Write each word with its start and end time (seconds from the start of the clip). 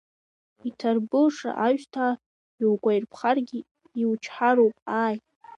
Иҭарбылша 0.67 1.51
аҩсҭаа 1.65 2.13
иугәаирԥхаргьы, 2.61 3.59
иучҳароуп, 4.01 4.75
ааи. 5.01 5.17